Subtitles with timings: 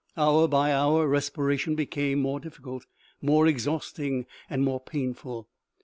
[0.17, 2.87] Hour by hour, respiration became more difficult,
[3.21, 5.47] more exhausting and more painful.